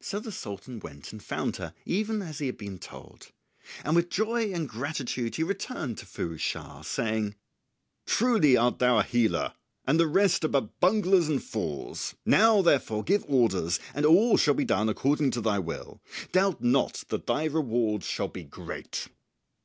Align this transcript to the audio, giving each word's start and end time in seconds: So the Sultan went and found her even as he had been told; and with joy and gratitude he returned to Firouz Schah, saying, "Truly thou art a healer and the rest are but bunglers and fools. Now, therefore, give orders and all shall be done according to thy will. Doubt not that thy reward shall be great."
So 0.00 0.18
the 0.18 0.32
Sultan 0.32 0.80
went 0.80 1.12
and 1.12 1.22
found 1.22 1.58
her 1.58 1.74
even 1.86 2.22
as 2.22 2.40
he 2.40 2.46
had 2.46 2.58
been 2.58 2.80
told; 2.80 3.30
and 3.84 3.94
with 3.94 4.08
joy 4.10 4.52
and 4.52 4.68
gratitude 4.68 5.36
he 5.36 5.44
returned 5.44 5.96
to 5.98 6.06
Firouz 6.06 6.40
Schah, 6.40 6.82
saying, 6.82 7.36
"Truly 8.04 8.54
thou 8.54 8.64
art 8.96 9.06
a 9.06 9.08
healer 9.08 9.54
and 9.86 10.00
the 10.00 10.08
rest 10.08 10.44
are 10.44 10.48
but 10.48 10.80
bunglers 10.80 11.28
and 11.28 11.40
fools. 11.40 12.16
Now, 12.26 12.62
therefore, 12.62 13.04
give 13.04 13.24
orders 13.28 13.78
and 13.94 14.04
all 14.04 14.36
shall 14.36 14.54
be 14.54 14.64
done 14.64 14.88
according 14.88 15.30
to 15.30 15.40
thy 15.40 15.60
will. 15.60 16.00
Doubt 16.32 16.60
not 16.64 17.04
that 17.10 17.28
thy 17.28 17.44
reward 17.44 18.02
shall 18.02 18.26
be 18.26 18.42
great." 18.42 19.06